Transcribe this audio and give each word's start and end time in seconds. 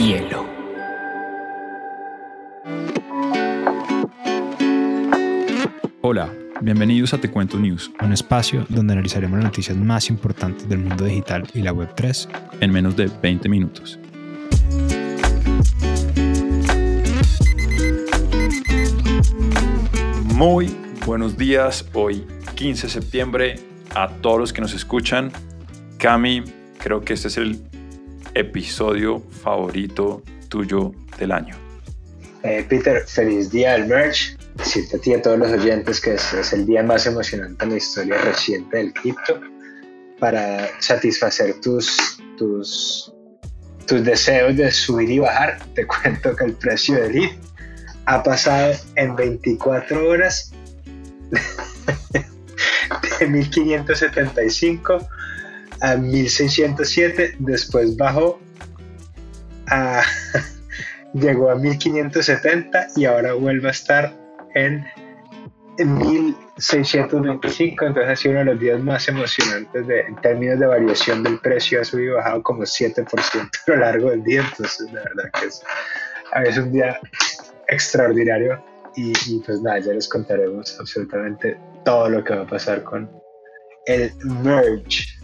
hielo. 0.00 0.46
Hola, 6.00 6.32
bienvenidos 6.62 7.12
a 7.12 7.18
Te 7.18 7.30
Cuento 7.30 7.58
News, 7.58 7.90
un 8.00 8.12
espacio 8.14 8.64
donde 8.70 8.94
analizaremos 8.94 9.36
las 9.36 9.44
noticias 9.44 9.76
más 9.76 10.08
importantes 10.08 10.66
del 10.68 10.78
mundo 10.78 11.04
digital 11.04 11.46
y 11.52 11.60
la 11.60 11.74
Web3 11.74 12.28
en 12.60 12.72
menos 12.72 12.96
de 12.96 13.10
20 13.22 13.48
minutos. 13.50 13.98
Muy 20.34 20.74
buenos 21.04 21.36
días, 21.36 21.86
hoy 21.92 22.24
15 22.54 22.86
de 22.86 22.92
septiembre, 22.92 23.60
a 23.94 24.08
todos 24.08 24.38
los 24.38 24.52
que 24.54 24.62
nos 24.62 24.72
escuchan. 24.72 25.30
Cami, 25.98 26.44
creo 26.78 27.02
que 27.02 27.12
este 27.12 27.28
es 27.28 27.36
el 27.36 27.60
episodio 28.34 29.20
favorito 29.42 30.22
tuyo 30.48 30.92
del 31.18 31.32
año. 31.32 31.56
Eh, 32.42 32.64
Peter, 32.68 33.04
feliz 33.06 33.50
día 33.50 33.72
del 33.72 33.86
merch. 33.86 34.36
Decirte 34.54 34.96
a 34.96 35.00
ti 35.00 35.10
y 35.10 35.14
a 35.14 35.22
todos 35.22 35.38
los 35.38 35.50
oyentes 35.52 36.00
que 36.00 36.14
es, 36.14 36.32
es 36.32 36.52
el 36.52 36.66
día 36.66 36.82
más 36.82 37.06
emocionante 37.06 37.64
en 37.64 37.70
la 37.70 37.76
historia 37.76 38.18
reciente 38.18 38.76
del 38.76 38.92
cripto 38.92 39.40
para 40.18 40.68
satisfacer 40.80 41.60
tus, 41.60 42.20
tus, 42.36 43.12
tus 43.86 44.04
deseos 44.04 44.56
de 44.56 44.70
subir 44.70 45.10
y 45.10 45.18
bajar. 45.18 45.58
Te 45.74 45.86
cuento 45.86 46.34
que 46.36 46.44
el 46.44 46.54
precio 46.54 46.96
del 46.96 47.24
ETH 47.24 47.38
ha 48.06 48.22
pasado 48.22 48.74
en 48.96 49.14
24 49.14 50.08
horas 50.08 50.52
de 53.20 53.26
1575 53.26 55.08
a 55.80 55.96
1607, 55.96 57.36
después 57.38 57.96
bajó 57.96 58.38
a, 59.68 60.02
llegó 61.14 61.50
a 61.50 61.56
1570 61.56 62.88
y 62.96 63.06
ahora 63.06 63.32
vuelve 63.34 63.68
a 63.68 63.72
estar 63.72 64.14
en, 64.54 64.86
1625, 65.78 67.86
entonces 67.86 68.10
ha 68.10 68.16
sido 68.16 68.32
uno 68.32 68.40
de 68.40 68.46
los 68.46 68.58
días 68.60 68.82
más 68.82 69.06
emocionantes 69.08 69.86
de, 69.86 70.00
en 70.00 70.16
términos 70.16 70.58
de 70.60 70.66
variación 70.66 71.22
del 71.22 71.38
precio, 71.38 71.80
ha 71.80 71.84
subido 71.84 72.12
y 72.12 72.16
bajado 72.16 72.42
como 72.42 72.64
7% 72.64 73.50
a 73.66 73.70
lo 73.70 73.76
largo 73.76 74.10
del 74.10 74.22
día, 74.22 74.44
entonces 74.46 74.92
la 74.92 75.02
verdad 75.04 75.30
que 75.40 75.46
es, 75.46 75.62
es 76.44 76.58
un 76.58 76.70
día 76.70 77.00
extraordinario 77.68 78.62
y, 78.94 79.14
y 79.26 79.38
pues 79.38 79.62
nada, 79.62 79.78
ya 79.78 79.94
les 79.94 80.06
contaremos 80.06 80.78
absolutamente 80.78 81.58
todo 81.82 82.10
lo 82.10 82.22
que 82.22 82.34
va 82.34 82.42
a 82.42 82.46
pasar 82.46 82.82
con 82.82 83.10
el 83.86 84.12
merge 84.42 85.19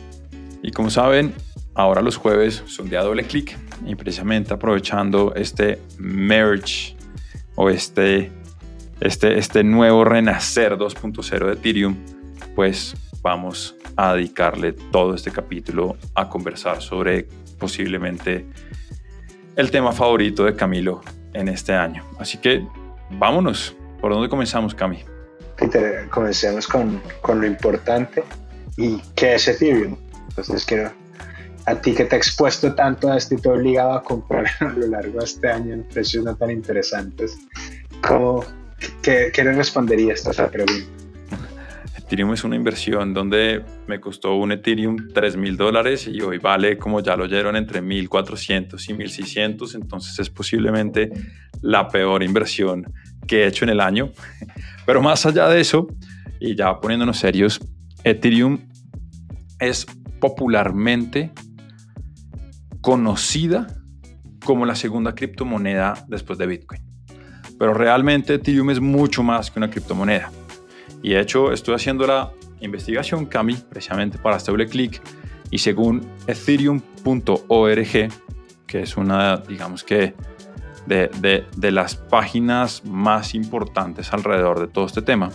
y 0.67 0.73
como 0.73 0.91
saben, 0.91 1.33
ahora 1.77 2.03
los 2.03 2.17
jueves 2.17 2.65
son 2.67 2.89
de 2.89 2.97
doble 2.97 3.23
clic 3.23 3.57
y 3.85 3.95
precisamente 3.95 4.53
aprovechando 4.53 5.33
este 5.37 5.81
merge 5.97 6.97
o 7.55 7.71
este, 7.71 8.33
este, 8.99 9.39
este 9.39 9.63
nuevo 9.63 10.05
renacer 10.05 10.77
2.0 10.77 11.47
de 11.47 11.53
Ethereum, 11.53 11.95
pues 12.57 12.97
vamos 13.23 13.77
a 13.95 14.15
dedicarle 14.15 14.73
todo 14.73 15.15
este 15.15 15.31
capítulo 15.31 15.97
a 16.17 16.29
conversar 16.29 16.83
sobre 16.83 17.29
posiblemente 17.61 18.45
el 19.55 19.71
tema 19.71 19.93
favorito 19.93 20.43
de 20.47 20.57
Camilo 20.57 21.01
en 21.33 21.47
este 21.47 21.75
año. 21.75 22.05
Así 22.19 22.39
que 22.39 22.67
vámonos. 23.11 23.77
¿Por 24.01 24.13
dónde 24.13 24.29
comenzamos, 24.29 24.75
Cami? 24.75 24.99
Comencemos 26.11 26.67
con, 26.67 27.01
con 27.23 27.41
lo 27.41 27.47
importante 27.47 28.25
y 28.77 29.01
qué 29.15 29.37
es 29.37 29.47
Ethereum. 29.47 29.97
Entonces 30.37 30.67
quiero, 30.67 30.93
a 31.65 31.75
ti 31.77 31.95
que 31.95 32.05
te 32.05 32.15
ha 32.15 32.19
expuesto 32.19 32.75
tanto 32.75 33.11
a 33.11 33.17
esto 33.17 33.35
y 33.35 33.39
te 33.39 33.49
obligado 33.49 33.93
a 33.93 34.03
comprar 34.03 34.47
a 34.61 34.65
lo 34.65 34.87
largo 34.87 35.19
de 35.19 35.25
este 35.25 35.49
año 35.49 35.73
en 35.73 35.83
precios 35.85 36.25
no 36.25 36.37
tan 36.37 36.51
interesantes, 36.51 37.39
¿cómo, 38.07 38.45
qué, 39.03 39.31
qué 39.33 39.45
le 39.45 39.53
responderías 39.53 40.27
a 40.27 40.31
esta 40.31 40.51
pregunta? 40.51 40.87
Ethereum 41.97 42.35
es 42.35 42.45
una 42.45 42.55
inversión 42.55 43.15
donde 43.15 43.65
me 43.89 43.99
costó 43.99 44.37
un 44.37 44.53
Ethereum 44.53 45.09
3 45.13 45.37
mil 45.39 45.57
dólares 45.57 46.07
y 46.07 46.21
hoy 46.21 46.39
vale, 46.39 46.79
como 46.79 47.01
ya 47.01 47.17
lo 47.17 47.25
oyeron, 47.25 47.57
entre 47.57 47.83
1.400 47.83 48.75
y 48.89 48.93
1.600. 48.93 49.75
Entonces 49.75 50.17
es 50.21 50.31
posiblemente 50.31 51.11
la 51.63 51.89
peor 51.89 52.23
inversión 52.23 52.93
que 53.27 53.43
he 53.43 53.47
hecho 53.49 53.65
en 53.65 53.71
el 53.71 53.81
año. 53.81 54.13
Pero 54.87 55.03
más 55.03 55.27
allá 55.27 55.49
de 55.49 55.61
eso, 55.61 55.89
y 56.39 56.55
ya 56.55 56.79
poniéndonos 56.79 57.19
serios, 57.19 57.59
Ethereum 58.05 58.61
es 59.59 59.87
popularmente 60.21 61.33
conocida 62.81 63.67
como 64.45 64.65
la 64.65 64.75
segunda 64.75 65.15
criptomoneda 65.15 66.05
después 66.09 66.39
de 66.39 66.47
Bitcoin. 66.47 66.81
Pero 67.59 67.75
realmente 67.75 68.35
Ethereum 68.35 68.71
es 68.71 68.81
mucho 68.81 69.23
más 69.23 69.51
que 69.51 69.59
una 69.59 69.71
criptomoneda. 69.71 70.31
Y 71.03 71.11
de 71.11 71.21
hecho 71.21 71.53
estoy 71.53 71.75
haciendo 71.75 72.07
la 72.07 72.31
investigación 72.61 73.27
Cami 73.27 73.55
precisamente 73.55 74.19
para 74.19 74.37
este 74.37 74.51
doble 74.51 74.67
clic 74.67 75.03
y 75.51 75.59
según 75.59 76.07
ethereum.org, 76.27 78.09
que 78.67 78.81
es 78.81 78.97
una, 78.97 79.37
digamos 79.39 79.85
que, 79.85 80.15
de, 80.87 81.09
de, 81.21 81.45
de 81.57 81.71
las 81.73 81.97
páginas 81.97 82.85
más 82.85 83.35
importantes 83.35 84.13
alrededor 84.13 84.61
de 84.61 84.69
todo 84.69 84.87
este 84.87 85.03
tema, 85.03 85.31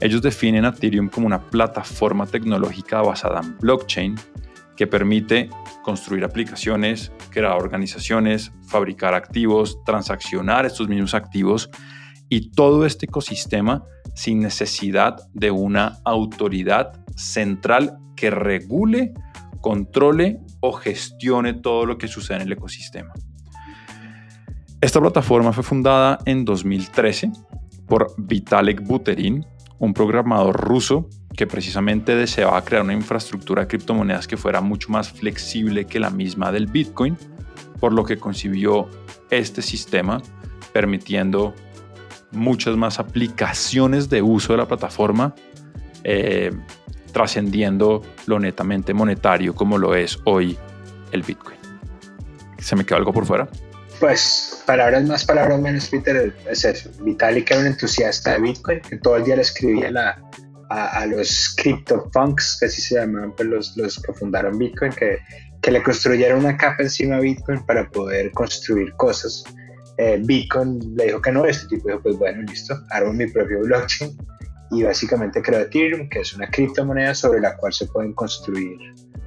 ellos 0.00 0.22
definen 0.22 0.64
a 0.64 0.68
Ethereum 0.68 1.08
como 1.08 1.26
una 1.26 1.40
plataforma 1.40 2.26
tecnológica 2.26 3.02
basada 3.02 3.40
en 3.40 3.58
blockchain 3.58 4.14
que 4.76 4.86
permite 4.86 5.50
construir 5.82 6.24
aplicaciones, 6.24 7.10
crear 7.30 7.56
organizaciones, 7.60 8.52
fabricar 8.66 9.14
activos, 9.14 9.82
transaccionar 9.84 10.66
estos 10.66 10.88
mismos 10.88 11.14
activos 11.14 11.68
y 12.28 12.50
todo 12.52 12.86
este 12.86 13.06
ecosistema 13.06 13.82
sin 14.14 14.40
necesidad 14.40 15.16
de 15.32 15.50
una 15.50 15.98
autoridad 16.04 16.92
central 17.16 17.98
que 18.14 18.30
regule, 18.30 19.14
controle 19.60 20.40
o 20.60 20.72
gestione 20.72 21.54
todo 21.54 21.86
lo 21.86 21.98
que 21.98 22.06
sucede 22.06 22.36
en 22.36 22.42
el 22.42 22.52
ecosistema. 22.52 23.12
Esta 24.80 25.00
plataforma 25.00 25.52
fue 25.52 25.64
fundada 25.64 26.18
en 26.24 26.44
2013 26.44 27.32
por 27.88 28.14
Vitalik 28.16 28.82
Buterin, 28.82 29.44
un 29.78 29.94
programador 29.94 30.56
ruso 30.56 31.08
que 31.36 31.46
precisamente 31.46 32.16
deseaba 32.16 32.62
crear 32.64 32.82
una 32.82 32.94
infraestructura 32.94 33.62
de 33.62 33.68
criptomonedas 33.68 34.26
que 34.26 34.36
fuera 34.36 34.60
mucho 34.60 34.90
más 34.90 35.10
flexible 35.12 35.84
que 35.84 36.00
la 36.00 36.10
misma 36.10 36.50
del 36.50 36.66
Bitcoin, 36.66 37.16
por 37.78 37.92
lo 37.92 38.04
que 38.04 38.18
concibió 38.18 38.88
este 39.30 39.62
sistema 39.62 40.20
permitiendo 40.72 41.54
muchas 42.32 42.76
más 42.76 42.98
aplicaciones 42.98 44.08
de 44.08 44.20
uso 44.22 44.52
de 44.52 44.58
la 44.58 44.68
plataforma, 44.68 45.34
eh, 46.04 46.52
trascendiendo 47.12 48.02
lo 48.26 48.38
netamente 48.38 48.92
monetario 48.92 49.54
como 49.54 49.78
lo 49.78 49.94
es 49.94 50.18
hoy 50.24 50.58
el 51.12 51.22
Bitcoin. 51.22 51.56
¿Se 52.58 52.76
me 52.76 52.84
quedó 52.84 52.98
algo 52.98 53.12
por 53.12 53.24
fuera? 53.24 53.48
Pues 54.00 54.62
palabras 54.64 55.04
más, 55.06 55.24
palabras 55.24 55.60
menos, 55.60 55.88
Peter, 55.88 56.32
es 56.48 56.64
eso. 56.64 56.90
Vitalik 57.02 57.50
era 57.50 57.60
un 57.60 57.66
entusiasta 57.66 58.32
de 58.32 58.40
Bitcoin, 58.40 58.80
que 58.80 58.96
todo 58.98 59.16
el 59.16 59.24
día 59.24 59.36
le 59.36 59.42
escribía 59.42 59.90
a, 60.70 61.06
los 61.06 61.54
CryptoPunks, 61.56 62.58
que 62.60 62.66
así 62.66 62.80
se 62.80 62.94
llamaban 62.94 63.34
pues, 63.34 63.48
los, 63.48 63.76
los 63.76 64.00
que 64.00 64.12
fundaron 64.12 64.58
Bitcoin, 64.58 64.92
que, 64.92 65.18
que 65.62 65.70
le 65.70 65.82
construyeron 65.82 66.40
una 66.40 66.56
capa 66.56 66.82
encima 66.82 67.16
de 67.16 67.22
Bitcoin 67.22 67.64
para 67.66 67.88
poder 67.90 68.30
construir 68.32 68.92
cosas. 68.94 69.42
Eh, 69.96 70.20
Bitcoin 70.22 70.94
le 70.96 71.06
dijo 71.06 71.20
que 71.20 71.32
no, 71.32 71.44
este 71.44 71.66
tipo 71.66 71.88
dijo, 71.88 72.00
pues 72.00 72.16
bueno, 72.16 72.42
listo, 72.42 72.80
hago 72.90 73.12
mi 73.12 73.26
propio 73.26 73.60
blockchain 73.60 74.16
y 74.70 74.82
básicamente 74.82 75.42
creó 75.42 75.60
Ethereum, 75.60 76.08
que 76.08 76.20
es 76.20 76.34
una 76.34 76.48
criptomoneda 76.50 77.14
sobre 77.14 77.40
la 77.40 77.56
cual 77.56 77.72
se 77.72 77.86
pueden 77.86 78.12
construir 78.12 78.78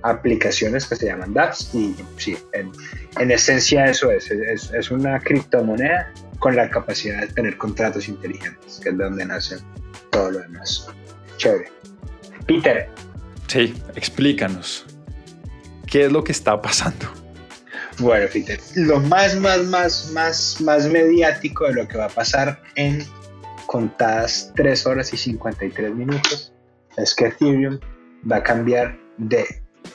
aplicaciones 0.03 0.87
que 0.87 0.95
se 0.95 1.07
llaman 1.07 1.33
dApps 1.33 1.73
y 1.75 1.95
sí, 2.17 2.37
en, 2.53 2.71
en 3.19 3.31
esencia 3.31 3.85
eso 3.85 4.11
es, 4.11 4.31
es, 4.31 4.71
es, 4.71 4.91
una 4.91 5.19
criptomoneda 5.19 6.11
con 6.39 6.55
la 6.55 6.69
capacidad 6.69 7.21
de 7.21 7.27
tener 7.27 7.57
contratos 7.57 8.07
inteligentes, 8.07 8.79
que 8.81 8.89
es 8.89 8.97
de 8.97 9.03
donde 9.03 9.25
nace 9.25 9.57
todo 10.09 10.31
lo 10.31 10.39
demás. 10.39 10.87
Chévere. 11.37 11.71
Peter. 12.47 12.89
Sí, 13.47 13.73
explícanos. 13.95 14.85
¿Qué 15.85 16.05
es 16.05 16.11
lo 16.11 16.23
que 16.23 16.31
está 16.31 16.61
pasando? 16.61 17.05
Bueno, 17.99 18.27
Peter, 18.31 18.59
lo 18.75 18.99
más, 18.99 19.35
más, 19.39 19.65
más, 19.65 20.11
más, 20.11 20.61
más 20.61 20.87
mediático 20.87 21.65
de 21.65 21.73
lo 21.73 21.87
que 21.87 21.97
va 21.97 22.05
a 22.05 22.09
pasar 22.09 22.61
en 22.75 23.05
contadas 23.71 24.51
3 24.57 24.85
horas 24.85 25.13
y 25.13 25.17
53 25.17 25.95
minutos 25.95 26.51
es 26.97 27.15
que 27.15 27.27
Ethereum 27.27 27.79
va 28.29 28.35
a 28.37 28.43
cambiar 28.43 28.99
de 29.17 29.45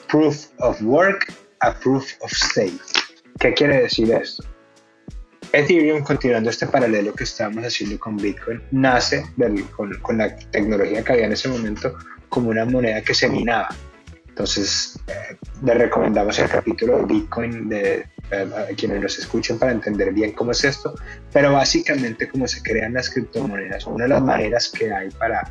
proof 0.09 0.47
of 0.61 0.81
work 0.81 1.31
a 1.59 1.71
proof 1.79 2.11
of 2.21 2.31
stake. 2.31 2.81
¿Qué 3.39 3.53
quiere 3.53 3.83
decir 3.83 4.11
esto? 4.11 4.43
Ethereum, 5.53 6.03
continuando 6.03 6.49
este 6.49 6.65
paralelo 6.65 7.13
que 7.13 7.23
estábamos 7.23 7.65
haciendo 7.65 7.99
con 7.99 8.17
Bitcoin, 8.17 8.63
nace 8.71 9.23
con, 9.75 9.93
con, 9.99 10.17
la 10.17 10.35
tecnología 10.35 11.03
que 11.03 11.13
había 11.13 11.25
en 11.27 11.33
ese 11.33 11.47
momento 11.47 11.95
como 12.29 12.49
una 12.49 12.65
moneda 12.65 13.03
que 13.03 13.13
se 13.13 13.29
minaba. 13.29 13.69
Entonces, 14.37 14.99
eh, 15.07 15.35
le 15.63 15.73
recomendamos 15.73 16.37
el 16.37 16.47
capítulo 16.47 16.99
de 16.99 17.05
Bitcoin 17.05 17.69
de 17.69 18.05
eh, 18.29 18.75
quienes 18.77 19.01
nos 19.01 19.17
escuchen 19.17 19.57
para 19.57 19.71
entender 19.71 20.13
bien 20.13 20.33
cómo 20.33 20.51
es 20.51 20.63
esto, 20.63 20.93
pero 21.33 21.53
básicamente 21.53 22.29
cómo 22.29 22.47
se 22.47 22.61
crean 22.61 22.93
las 22.93 23.09
criptomonedas. 23.09 23.87
Una 23.87 24.03
de 24.03 24.09
las 24.09 24.21
maneras 24.21 24.69
que 24.69 24.93
hay 24.93 25.09
para 25.09 25.49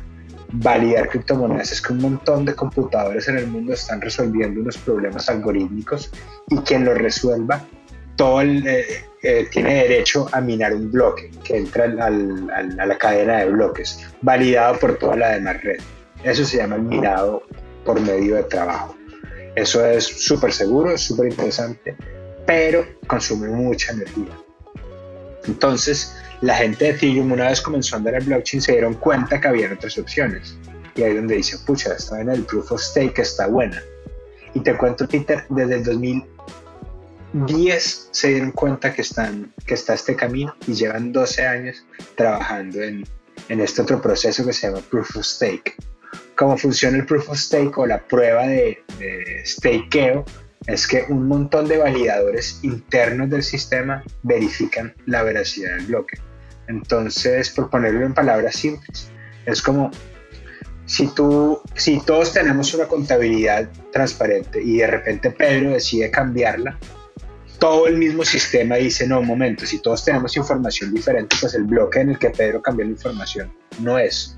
validar 0.53 1.09
criptomonedas 1.09 1.73
es 1.73 1.81
que 1.81 1.91
un 1.91 1.99
montón 1.99 2.45
de 2.45 2.55
computadores 2.55 3.27
en 3.27 3.39
el 3.39 3.47
mundo 3.47 3.73
están 3.73 3.99
resolviendo 3.99 4.61
unos 4.61 4.77
problemas 4.77 5.27
algorítmicos 5.27 6.09
y 6.47 6.55
quien 6.59 6.85
los 6.85 6.97
resuelva 6.97 7.65
todo 8.15 8.41
eh, 8.41 9.03
tiene 9.51 9.83
derecho 9.83 10.29
a 10.31 10.39
minar 10.39 10.73
un 10.73 10.89
bloque 10.89 11.29
que 11.43 11.57
entra 11.57 11.83
al, 11.83 12.49
a 12.49 12.85
la 12.85 12.97
cadena 12.97 13.39
de 13.39 13.49
bloques, 13.51 14.07
validado 14.21 14.79
por 14.79 14.97
toda 14.97 15.17
la 15.17 15.31
demás 15.31 15.61
red. 15.61 15.81
Eso 16.23 16.45
se 16.45 16.55
llama 16.55 16.77
el 16.77 16.83
minado 16.83 17.43
por 17.87 17.99
medio 18.01 18.35
de 18.35 18.43
trabajo. 18.43 18.95
Eso 19.55 19.83
es 19.83 20.05
súper 20.05 20.51
seguro, 20.51 20.91
es 20.91 21.01
súper 21.01 21.29
interesante, 21.29 21.95
pero 22.45 22.85
consume 23.07 23.47
mucha 23.47 23.93
energía. 23.93 24.37
Entonces, 25.47 26.13
la 26.41 26.55
gente 26.55 26.83
de 26.83 26.91
Ethereum, 26.91 27.31
una 27.31 27.47
vez 27.47 27.61
comenzó 27.61 27.95
a 27.95 27.99
andar 27.99 28.15
el 28.15 28.25
blockchain, 28.25 28.61
se 28.61 28.73
dieron 28.73 28.95
cuenta 28.95 29.39
que 29.39 29.47
había 29.47 29.73
otras 29.73 29.97
opciones. 29.97 30.57
Y 30.95 31.03
ahí 31.03 31.11
es 31.11 31.15
donde 31.15 31.37
dice, 31.37 31.57
pucha, 31.59 31.93
está 31.93 32.19
en 32.19 32.29
el 32.29 32.43
proof 32.43 32.73
of 32.73 32.81
stake 32.81 33.19
está 33.19 33.47
buena. 33.47 33.81
Y 34.53 34.59
te 34.59 34.75
cuento, 34.75 35.07
Peter, 35.07 35.45
desde 35.49 35.75
el 35.75 35.85
2010 35.85 38.09
se 38.11 38.27
dieron 38.27 38.51
cuenta 38.51 38.93
que, 38.93 39.01
están, 39.01 39.53
que 39.65 39.75
está 39.75 39.93
este 39.93 40.13
camino 40.15 40.53
y 40.67 40.73
llevan 40.73 41.13
12 41.13 41.47
años 41.47 41.85
trabajando 42.15 42.81
en, 42.81 43.07
en 43.47 43.61
este 43.61 43.81
otro 43.81 44.01
proceso 44.01 44.45
que 44.45 44.51
se 44.51 44.67
llama 44.67 44.81
proof 44.89 45.15
of 45.15 45.25
stake 45.25 45.77
cómo 46.35 46.57
funciona 46.57 46.97
el 46.97 47.05
proof 47.05 47.29
of 47.29 47.37
stake 47.37 47.77
o 47.77 47.85
la 47.85 47.99
prueba 47.99 48.47
de, 48.47 48.83
de 48.99 49.43
stakeo 49.45 50.25
es 50.67 50.85
que 50.85 51.05
un 51.09 51.27
montón 51.27 51.67
de 51.67 51.77
validadores 51.77 52.59
internos 52.63 53.29
del 53.29 53.43
sistema 53.43 54.03
verifican 54.23 54.93
la 55.05 55.23
veracidad 55.23 55.75
del 55.77 55.85
bloque. 55.87 56.19
Entonces, 56.67 57.49
por 57.49 57.69
ponerlo 57.69 58.05
en 58.05 58.13
palabras 58.13 58.55
simples, 58.55 59.09
es 59.45 59.61
como 59.61 59.91
si 60.85 61.07
tú, 61.07 61.61
si 61.75 61.99
todos 62.01 62.33
tenemos 62.33 62.73
una 62.73 62.85
contabilidad 62.85 63.69
transparente 63.91 64.61
y 64.61 64.77
de 64.77 64.87
repente 64.87 65.31
Pedro 65.31 65.71
decide 65.71 66.11
cambiarla, 66.11 66.77
todo 67.59 67.87
el 67.87 67.97
mismo 67.97 68.23
sistema 68.23 68.75
dice, 68.75 69.07
no, 69.07 69.19
un 69.19 69.27
momento, 69.27 69.65
si 69.65 69.81
todos 69.81 70.03
tenemos 70.05 70.35
información 70.37 70.93
diferente, 70.93 71.35
pues 71.39 71.53
el 71.55 71.63
bloque 71.63 72.01
en 72.01 72.11
el 72.11 72.19
que 72.19 72.29
Pedro 72.29 72.61
cambió 72.61 72.85
la 72.85 72.91
información 72.91 73.51
no 73.79 73.97
es 73.97 74.37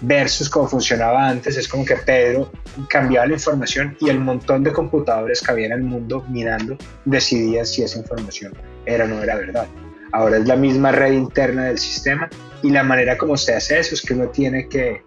versus 0.00 0.48
cómo 0.48 0.68
funcionaba 0.68 1.28
antes, 1.28 1.56
es 1.56 1.68
como 1.68 1.84
que 1.84 1.96
Pedro 1.96 2.50
cambiaba 2.88 3.26
la 3.26 3.34
información 3.34 3.96
y 4.00 4.08
el 4.08 4.18
montón 4.18 4.62
de 4.62 4.72
computadores 4.72 5.40
que 5.40 5.50
había 5.50 5.66
en 5.66 5.72
el 5.72 5.82
mundo 5.82 6.24
mirando 6.28 6.76
decidían 7.04 7.66
si 7.66 7.82
esa 7.82 7.98
información 7.98 8.52
era 8.84 9.04
o 9.04 9.08
no 9.08 9.22
era 9.22 9.36
verdad. 9.36 9.66
Ahora 10.12 10.38
es 10.38 10.46
la 10.46 10.56
misma 10.56 10.92
red 10.92 11.12
interna 11.12 11.64
del 11.64 11.78
sistema 11.78 12.28
y 12.62 12.70
la 12.70 12.82
manera 12.82 13.16
como 13.16 13.36
se 13.36 13.54
hace 13.54 13.78
eso 13.78 13.94
es 13.94 14.02
que 14.02 14.14
uno 14.14 14.28
tiene 14.28 14.68
que 14.68 15.02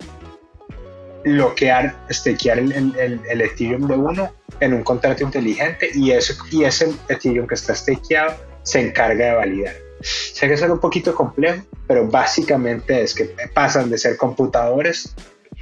bloquear, 1.24 1.95
stakear 2.12 2.59
el, 2.59 2.71
el, 2.71 3.19
el, 3.30 3.41
Ethereum 3.41 3.88
de 3.88 3.95
uno 3.95 4.33
en 4.59 4.74
un 4.74 4.83
contrato 4.83 5.24
inteligente 5.24 5.89
y, 5.94 6.12
eso, 6.12 6.33
y 6.51 6.63
ese 6.63 6.94
Ethereum 7.09 7.47
que 7.47 7.56
está 7.56 7.75
stakeado 7.75 8.36
se 8.63 8.81
encarga 8.81 9.25
de 9.25 9.33
validar. 9.33 9.88
Sé 10.01 10.48
que 10.48 10.54
es 10.54 10.62
un 10.62 10.80
poquito 10.80 11.13
complejo, 11.13 11.63
pero 11.88 12.07
básicamente 12.07 13.01
es 13.01 13.13
que 13.13 13.36
pasan 13.54 13.90
de 13.90 13.98
ser 13.98 14.18
computadores 14.18 15.16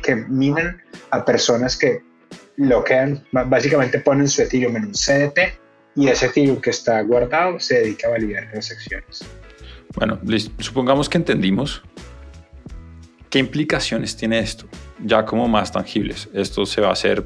que 0.04 0.16
minan 0.16 0.82
a 1.12 1.26
personas 1.26 1.78
que 1.78 2.02
lo 2.58 2.84
que 2.84 3.20
básicamente 3.32 4.00
ponen 4.00 4.28
su 4.28 4.42
Ethereum 4.42 4.76
en 4.78 4.86
un 4.86 4.92
CDT 4.92 5.40
y 5.96 6.08
ese 6.08 6.28
Ethereum 6.28 6.62
que 6.62 6.70
está 6.70 7.02
guardado 7.02 7.60
se 7.60 7.80
dedica 7.80 8.08
a 8.08 8.12
validar 8.12 8.50
transacciones. 8.52 9.26
Bueno, 9.96 10.20
supongamos 10.60 11.10
que 11.10 11.18
entendimos 11.18 11.82
qué 13.30 13.40
implicaciones 13.40 14.16
tiene 14.16 14.40
esto, 14.40 14.68
ya 15.04 15.26
como 15.26 15.48
más 15.48 15.72
tangibles. 15.72 16.30
Esto 16.34 16.66
se 16.66 16.82
va 16.82 16.90
a 16.90 16.94
hacer, 16.94 17.22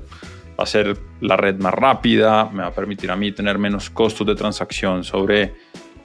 va 0.58 0.63
a 0.63 0.66
ser 0.66 0.98
la 1.19 1.36
red 1.38 1.56
más 1.56 1.74
rápida, 1.74 2.46
me 2.46 2.62
va 2.62 2.68
a 2.68 2.74
permitir 2.74 3.12
a 3.12 3.16
mí 3.16 3.31
tener 3.31 3.58
menos 3.58 3.90
costos 3.90 4.25
de 4.25 4.36
transacción 4.36 5.04
sobre 5.04 5.54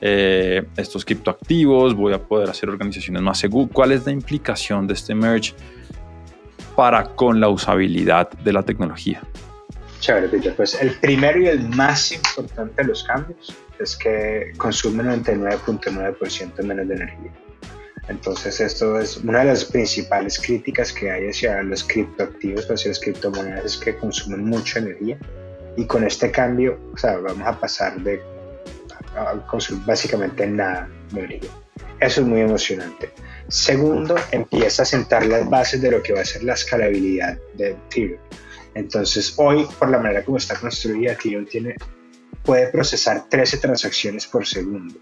eh, 0.01 0.65
estos 0.77 1.05
criptoactivos, 1.05 1.95
voy 1.95 2.13
a 2.13 2.19
poder 2.19 2.51
hacer 2.51 2.69
organizaciones 2.69 3.23
más 3.23 3.39
seguras. 3.39 3.71
¿Cuál 3.73 3.93
es 3.93 4.07
la 4.07 4.13
implicación 4.13 4.87
de 4.87 4.95
este 4.95 5.15
merge 5.15 5.55
para 6.75 7.05
con 7.15 7.41
la 7.41 7.49
usabilidad 7.49 8.31
de 8.31 8.53
la 8.53 8.63
tecnología? 8.63 9.23
Chévere, 10.01 10.29
Peter. 10.29 10.55
Pues 10.55 10.81
el 10.81 10.93
primero 11.01 11.41
y 11.41 11.47
el 11.47 11.69
más 11.71 12.13
importante 12.13 12.83
de 12.83 12.89
los 12.89 13.03
cambios 13.05 13.57
es 13.79 13.97
que 13.97 14.53
consume 14.57 15.03
99.9% 15.05 16.63
menos 16.63 16.89
de 16.89 16.95
energía. 16.95 17.33
Entonces, 18.09 18.61
esto 18.61 19.01
es 19.01 19.17
una 19.17 19.41
de 19.41 19.47
las 19.47 19.65
principales 19.65 20.39
críticas 20.39 20.93
que 20.93 21.11
hay 21.11 21.29
hacia 21.29 21.63
los 21.63 21.83
criptoactivos, 21.83 22.71
hacia 22.71 22.91
las 22.91 23.01
criptomonedas, 23.01 23.65
es 23.65 23.77
que 23.77 23.97
consumen 23.97 24.45
mucha 24.45 24.79
energía. 24.79 25.19
Y 25.77 25.87
con 25.87 26.05
este 26.05 26.31
cambio, 26.31 26.79
o 26.95 26.97
sea, 26.97 27.17
vamos 27.17 27.47
a 27.47 27.59
pasar 27.59 28.01
de 28.01 28.23
básicamente 29.87 30.47
nada 30.47 30.89
de 31.13 31.41
Eso 32.01 32.21
es 32.21 32.27
muy 32.27 32.41
emocionante. 32.41 33.11
Segundo, 33.49 34.17
empieza 34.33 34.83
a 34.83 34.87
sentar 34.87 35.25
las 35.27 35.49
bases 35.49 35.81
de 35.81 35.91
lo 35.91 36.03
que 36.03 36.13
va 36.13 36.21
a 36.21 36.25
ser 36.25 36.43
la 36.43 36.55
escalabilidad 36.55 37.39
de 37.55 37.71
Ethereum. 37.71 38.21
Entonces, 38.75 39.35
hoy, 39.37 39.67
por 39.79 39.89
la 39.89 39.99
manera 39.99 40.25
como 40.25 40.37
está 40.37 40.57
construida, 40.57 41.13
Ethereum 41.13 41.47
tiene, 41.47 41.77
puede 42.45 42.69
procesar 42.69 43.29
13 43.29 43.59
transacciones 43.59 44.27
por 44.27 44.47
segundo. 44.47 44.95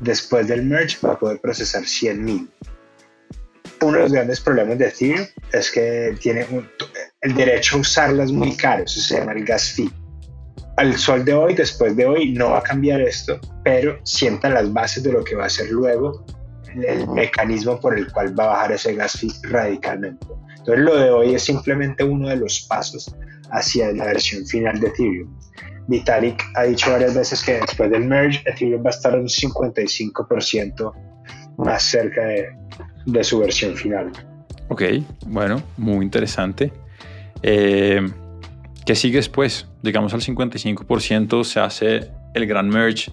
Después 0.00 0.48
del 0.48 0.64
merge 0.64 0.98
va 1.06 1.12
a 1.12 1.18
poder 1.18 1.38
procesar 1.38 1.82
100.000. 1.82 2.48
Uno 3.82 3.96
de 3.98 4.02
los 4.04 4.12
grandes 4.12 4.40
problemas 4.40 4.78
de 4.78 4.88
Ethereum 4.88 5.26
es 5.52 5.70
que 5.70 6.16
tiene 6.20 6.46
el 7.20 7.34
derecho 7.34 7.76
a 7.76 7.80
usarlas 7.80 8.32
muy 8.32 8.56
caro, 8.56 8.84
eso 8.84 9.00
se 9.00 9.18
llama 9.18 9.32
el 9.32 9.44
gas 9.44 9.72
fee 9.72 9.92
al 10.76 10.96
sol 10.96 11.24
de 11.24 11.34
hoy, 11.34 11.54
después 11.54 11.96
de 11.96 12.06
hoy, 12.06 12.32
no 12.32 12.50
va 12.50 12.58
a 12.58 12.62
cambiar 12.62 13.00
esto, 13.00 13.40
pero 13.64 13.98
sienta 14.04 14.48
las 14.50 14.72
bases 14.72 15.02
de 15.02 15.12
lo 15.12 15.24
que 15.24 15.34
va 15.34 15.46
a 15.46 15.50
ser 15.50 15.70
luego 15.70 16.24
el 16.86 17.08
mecanismo 17.08 17.80
por 17.80 17.98
el 17.98 18.10
cual 18.12 18.38
va 18.38 18.44
a 18.44 18.48
bajar 18.48 18.72
ese 18.72 18.94
gas 18.94 19.24
radicalmente. 19.44 20.26
Entonces 20.58 20.84
lo 20.84 20.96
de 20.96 21.10
hoy 21.10 21.34
es 21.34 21.42
simplemente 21.42 22.04
uno 22.04 22.28
de 22.28 22.36
los 22.36 22.66
pasos 22.68 23.14
hacia 23.50 23.92
la 23.92 24.06
versión 24.06 24.44
final 24.46 24.78
de 24.80 24.88
Ethereum. 24.88 25.38
Vitalik 25.88 26.42
ha 26.56 26.64
dicho 26.64 26.90
varias 26.90 27.14
veces 27.14 27.42
que 27.44 27.54
después 27.60 27.90
del 27.90 28.04
merge 28.04 28.42
Ethereum 28.44 28.84
va 28.84 28.90
a 28.90 28.94
estar 28.94 29.14
un 29.14 29.26
55% 29.26 30.92
más 31.58 31.82
cerca 31.82 32.22
de, 32.22 32.48
de, 33.06 33.24
su 33.24 33.38
versión 33.38 33.74
final. 33.76 34.12
Ok, 34.68 34.82
bueno, 35.26 35.62
muy 35.76 36.04
interesante. 36.04 36.72
Eh, 37.42 38.06
¿Qué 38.86 38.94
sigue 38.94 39.16
después? 39.16 39.66
Digamos 39.82 40.14
al 40.14 40.20
55% 40.20 41.42
se 41.42 41.58
hace 41.58 42.08
el 42.34 42.46
gran 42.46 42.68
merge. 42.68 43.10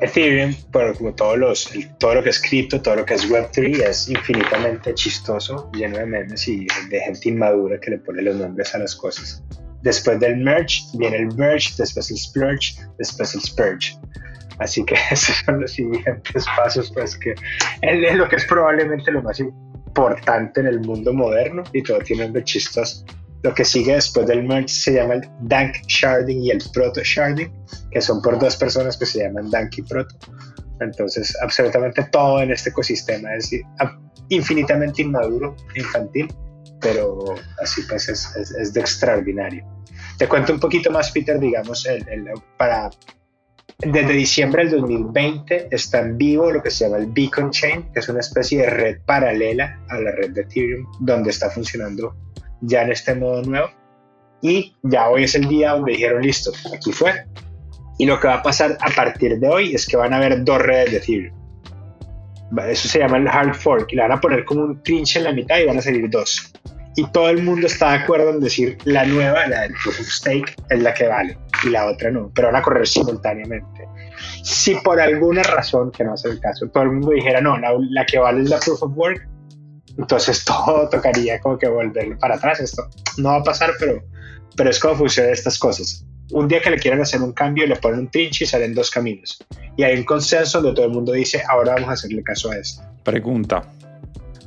Ethereum, 0.00 0.54
pero 0.72 0.94
como 0.94 1.12
todos 1.14 1.36
los, 1.36 1.70
todo 1.98 2.14
lo 2.14 2.22
que 2.22 2.30
es 2.30 2.40
cripto, 2.40 2.80
todo 2.80 2.96
lo 2.96 3.04
que 3.04 3.14
es 3.14 3.28
Web3 3.28 3.88
es 3.88 4.08
infinitamente 4.08 4.94
chistoso, 4.94 5.68
lleno 5.72 5.98
de 5.98 6.06
memes 6.06 6.46
y 6.46 6.68
de 6.90 7.00
gente 7.00 7.28
inmadura 7.28 7.80
que 7.80 7.90
le 7.90 7.98
pone 7.98 8.22
los 8.22 8.36
nombres 8.36 8.72
a 8.76 8.78
las 8.78 8.94
cosas. 8.94 9.42
Después 9.82 10.20
del 10.20 10.36
merge 10.36 10.82
viene 10.96 11.16
el 11.16 11.34
merge, 11.34 11.74
después 11.76 12.12
el 12.12 12.16
splurge, 12.16 12.76
después 12.96 13.34
el 13.34 13.40
spurge. 13.40 13.98
Así 14.60 14.84
que 14.84 14.94
esos 15.10 15.34
son 15.44 15.60
los 15.60 15.72
siguientes 15.72 16.44
pasos, 16.56 16.92
pues 16.94 17.16
que 17.18 17.34
es 17.82 18.14
lo 18.14 18.28
que 18.28 18.36
es 18.36 18.44
probablemente 18.44 19.10
lo 19.10 19.22
más 19.22 19.40
importante 19.40 20.60
en 20.60 20.68
el 20.68 20.80
mundo 20.82 21.12
moderno 21.12 21.64
y 21.72 21.82
todo 21.82 21.98
tiene 21.98 22.24
nombre 22.24 22.44
chistoso. 22.44 23.04
Lo 23.44 23.54
que 23.54 23.66
sigue 23.66 23.94
después 23.94 24.26
del 24.26 24.42
merge 24.42 24.68
se 24.68 24.94
llama 24.94 25.14
el 25.14 25.28
Dank 25.42 25.76
Sharding 25.86 26.44
y 26.44 26.50
el 26.50 26.62
Proto 26.72 27.02
Sharding, 27.04 27.52
que 27.90 28.00
son 28.00 28.22
por 28.22 28.38
dos 28.38 28.56
personas 28.56 28.96
que 28.96 29.04
se 29.04 29.18
llaman 29.18 29.50
Dank 29.50 29.76
y 29.76 29.82
Proto. 29.82 30.16
Entonces, 30.80 31.36
absolutamente 31.42 32.04
todo 32.04 32.40
en 32.40 32.52
este 32.52 32.70
ecosistema 32.70 33.34
es 33.34 33.50
infinitamente 34.30 35.02
inmaduro, 35.02 35.54
infantil, 35.76 36.32
pero 36.80 37.34
así 37.62 37.82
pues 37.82 38.08
es, 38.08 38.34
es, 38.34 38.72
de 38.72 38.80
extraordinario. 38.80 39.62
Te 40.16 40.26
cuento 40.26 40.54
un 40.54 40.60
poquito 40.60 40.90
más, 40.90 41.12
Peter, 41.12 41.38
digamos, 41.38 41.84
el, 41.84 42.02
para 42.56 42.88
desde 43.78 44.12
diciembre 44.14 44.64
del 44.64 44.80
2020 44.80 45.68
está 45.70 46.00
en 46.00 46.16
vivo 46.16 46.50
lo 46.50 46.62
que 46.62 46.70
se 46.70 46.84
llama 46.84 46.96
el 46.96 47.08
Beacon 47.08 47.50
Chain, 47.50 47.92
que 47.92 48.00
es 48.00 48.08
una 48.08 48.20
especie 48.20 48.62
de 48.62 48.70
red 48.70 48.98
paralela 49.04 49.84
a 49.90 50.00
la 50.00 50.12
red 50.12 50.30
de 50.30 50.42
Ethereum, 50.42 50.86
donde 51.00 51.28
está 51.28 51.50
funcionando 51.50 52.16
ya 52.60 52.82
en 52.82 52.92
este 52.92 53.14
modo 53.14 53.42
nuevo. 53.42 53.68
Y 54.42 54.74
ya 54.82 55.08
hoy 55.08 55.24
es 55.24 55.34
el 55.34 55.48
día 55.48 55.72
donde 55.72 55.92
dijeron, 55.92 56.22
listo, 56.22 56.52
aquí 56.74 56.92
fue. 56.92 57.24
Y 57.98 58.06
lo 58.06 58.18
que 58.20 58.28
va 58.28 58.34
a 58.34 58.42
pasar 58.42 58.76
a 58.80 58.90
partir 58.90 59.38
de 59.38 59.48
hoy 59.48 59.74
es 59.74 59.86
que 59.86 59.96
van 59.96 60.12
a 60.12 60.16
haber 60.16 60.44
dos 60.44 60.58
redes 60.60 61.06
de. 61.06 61.32
Eso 62.68 62.88
se 62.88 62.98
llama 62.98 63.16
el 63.16 63.28
hard 63.28 63.54
fork. 63.54 63.92
Le 63.92 64.02
van 64.02 64.12
a 64.12 64.20
poner 64.20 64.44
como 64.44 64.64
un 64.64 64.82
trinche 64.82 65.18
en 65.18 65.24
la 65.24 65.32
mitad 65.32 65.58
y 65.58 65.66
van 65.66 65.78
a 65.78 65.82
salir 65.82 66.08
dos. 66.10 66.52
y 66.96 67.04
todo 67.10 67.28
el 67.28 67.42
mundo 67.42 67.66
está 67.66 67.92
de 67.92 67.98
acuerdo 67.98 68.30
en 68.30 68.40
decir 68.40 68.78
la 68.84 69.04
nueva, 69.04 69.46
la 69.46 69.62
del 69.62 69.72
proof 69.82 70.00
of 70.00 70.06
stake, 70.06 70.54
es 70.70 70.80
la 70.80 70.94
que 70.94 71.08
vale 71.08 71.36
y 71.64 71.70
la 71.70 71.86
otra 71.86 72.10
no, 72.10 72.30
pero 72.34 72.48
van 72.48 72.56
a 72.56 72.62
correr 72.62 72.86
simultáneamente. 72.86 73.88
Si 74.42 74.74
por 74.76 75.00
alguna 75.00 75.42
razón, 75.42 75.90
que 75.90 76.04
no 76.04 76.14
es 76.14 76.24
el 76.24 76.38
caso, 76.40 76.68
todo 76.68 76.84
el 76.84 76.92
mundo 76.92 77.10
dijera 77.10 77.40
no, 77.40 77.58
la, 77.58 77.72
la 77.90 78.06
que 78.06 78.18
vale 78.18 78.42
es 78.42 78.50
la 78.50 78.58
proof 78.58 78.82
of 78.82 78.92
work, 78.94 79.26
entonces 79.98 80.44
todo 80.46 80.88
tocaría 80.88 81.40
como 81.40 81.58
que 81.58 81.68
volver 81.68 82.18
para 82.18 82.36
atrás. 82.36 82.60
Esto 82.60 82.88
no 83.18 83.30
va 83.30 83.36
a 83.36 83.42
pasar, 83.42 83.72
pero, 83.78 84.02
pero 84.56 84.70
es 84.70 84.78
como 84.78 84.96
funcionan 84.96 85.32
estas 85.32 85.58
cosas. 85.58 86.04
Un 86.30 86.48
día 86.48 86.60
que 86.60 86.70
le 86.70 86.78
quieran 86.78 87.02
hacer 87.02 87.20
un 87.20 87.32
cambio, 87.32 87.66
le 87.66 87.76
ponen 87.76 88.00
un 88.00 88.10
trinche 88.10 88.44
y 88.44 88.46
salen 88.46 88.74
dos 88.74 88.90
caminos. 88.90 89.38
Y 89.76 89.82
hay 89.82 89.98
un 89.98 90.04
consenso 90.04 90.60
donde 90.60 90.74
todo 90.74 90.86
el 90.86 90.92
mundo 90.92 91.12
dice, 91.12 91.42
ahora 91.48 91.74
vamos 91.74 91.90
a 91.90 91.92
hacerle 91.92 92.22
caso 92.22 92.50
a 92.50 92.56
esto. 92.56 92.82
Pregunta, 93.02 93.62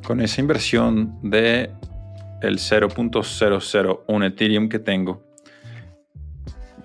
con 0.04 0.20
esa 0.22 0.42
inversión 0.42 1.20
de 1.22 1.70
el 2.42 2.58
0.001 2.58 4.26
Ethereum 4.26 4.70
que 4.70 4.80
tengo, 4.80 5.28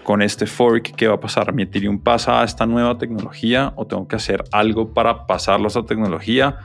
con 0.03 0.21
este 0.21 0.47
fork, 0.47 0.95
¿qué 0.97 1.07
va 1.07 1.15
a 1.15 1.21
pasar? 1.21 1.53
¿Mi 1.53 1.63
Ethereum 1.63 1.99
pasa 1.99 2.41
a 2.41 2.45
esta 2.45 2.67
nueva 2.67 2.99
tecnología 2.99 3.73
o 3.77 3.87
tengo 3.87 4.09
que 4.09 4.17
hacer 4.17 4.45
algo 4.51 4.93
para 4.93 5.27
pasarlo 5.27 5.67
a 5.67 5.69
esta 5.69 5.85
tecnología? 5.85 6.59